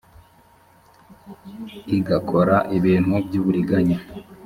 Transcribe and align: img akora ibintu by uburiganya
img 1.95 2.07
akora 2.19 2.57
ibintu 2.77 3.13
by 3.25 3.35
uburiganya 3.41 3.97